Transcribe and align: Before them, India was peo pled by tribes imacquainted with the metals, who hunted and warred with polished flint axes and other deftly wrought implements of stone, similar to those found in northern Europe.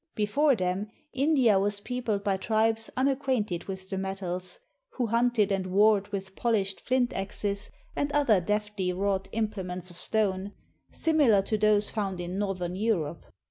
Before 0.15 0.55
them, 0.55 0.89
India 1.13 1.59
was 1.59 1.79
peo 1.79 2.01
pled 2.01 2.23
by 2.23 2.35
tribes 2.37 2.89
imacquainted 2.97 3.65
with 3.67 3.87
the 3.91 3.99
metals, 3.99 4.59
who 4.93 5.05
hunted 5.05 5.51
and 5.51 5.67
warred 5.67 6.07
with 6.07 6.35
polished 6.35 6.81
flint 6.81 7.13
axes 7.13 7.69
and 7.95 8.11
other 8.11 8.41
deftly 8.41 8.91
wrought 8.93 9.27
implements 9.31 9.91
of 9.91 9.97
stone, 9.97 10.53
similar 10.91 11.43
to 11.43 11.55
those 11.55 11.91
found 11.91 12.19
in 12.19 12.39
northern 12.39 12.75
Europe. 12.75 13.27